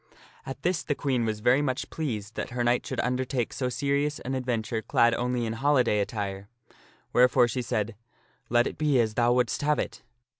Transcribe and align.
At 0.47 0.63
this 0.63 0.81
the 0.81 0.95
Queen 0.95 1.25
was 1.25 1.41
very 1.41 1.61
much 1.61 1.91
pleased, 1.91 2.33
that 2.33 2.49
her 2.49 2.63
knight 2.63 2.83
should 2.87 2.99
under 3.01 3.23
take 3.23 3.53
so 3.53 3.69
serious 3.69 4.17
an 4.21 4.33
adventure 4.33 4.81
clad 4.81 5.13
only 5.13 5.45
in 5.45 5.53
holiday 5.53 5.99
attire; 5.99 6.49
wherefore 7.13 7.47
she 7.47 7.61
said," 7.61 7.95
Let 8.49 8.65
it 8.65 8.79
be 8.79 8.99
as 8.99 9.13
thou 9.13 9.31
wouldst 9.33 9.61
have 9.61 9.77
it." 9.77 10.01